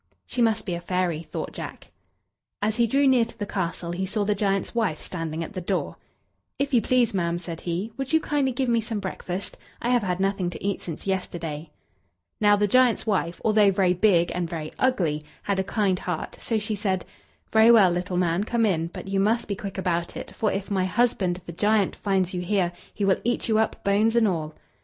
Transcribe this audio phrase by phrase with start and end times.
[0.25, 1.91] "She must be a fairy," thought Jack.
[2.59, 5.61] As he drew near to the castle, he saw the giant's wife standing at the
[5.61, 5.95] door.
[6.57, 9.59] "If you please, ma'am," said he, "would you kindly give me some breakfast?
[9.79, 11.69] I have had nothing to eat since yesterday."
[12.39, 16.57] Now, the giant's wife, although very big and very ugly, had a kind heart, so
[16.57, 17.05] she said:
[17.51, 20.71] "Very well, little man, come in; but you must be quick about it, for if
[20.71, 24.55] my husband, the giant, finds you here, he will eat you up, bones and all."